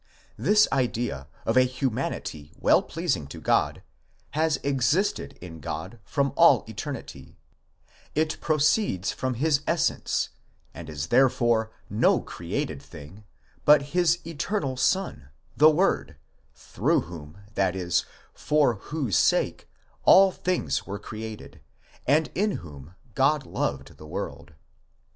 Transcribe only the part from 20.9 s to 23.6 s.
created, and in whom God